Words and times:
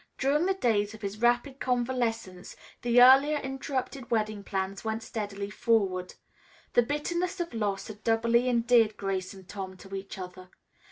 During 0.17 0.47
the 0.47 0.55
days 0.55 0.95
of 0.95 1.03
his 1.03 1.21
rapid 1.21 1.59
convalescence, 1.59 2.55
the 2.81 2.99
earlier 3.03 3.37
interrupted 3.37 4.09
wedding 4.09 4.43
plans 4.43 4.83
went 4.83 5.03
steadily 5.03 5.51
forward. 5.51 6.15
The 6.73 6.81
bitterness 6.81 7.39
of 7.39 7.53
loss 7.53 7.87
had 7.87 8.03
doubly 8.03 8.49
endeared 8.49 8.97
Grace 8.97 9.31
and 9.35 9.47
Tom 9.47 9.77
to 9.77 9.93
each 9.93 10.17
other. 10.17 10.49